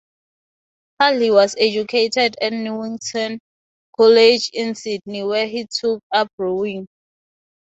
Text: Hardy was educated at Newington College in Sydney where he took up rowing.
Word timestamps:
Hardy 0.99 1.29
was 1.29 1.55
educated 1.59 2.35
at 2.41 2.53
Newington 2.53 3.37
College 3.95 4.49
in 4.51 4.73
Sydney 4.73 5.23
where 5.23 5.45
he 5.45 5.67
took 5.71 6.01
up 6.11 6.29
rowing. 6.39 6.87